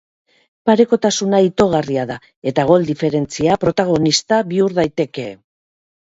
Parekotasuna 0.67 1.41
itogarria 1.47 2.05
da 2.11 2.15
eta 2.51 2.65
gol 2.71 2.87
diferentzia 2.91 3.57
protagonista 3.65 4.39
bihur 4.55 4.75
daiteke. 4.79 5.27